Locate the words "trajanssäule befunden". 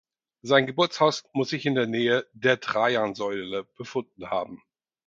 2.59-4.31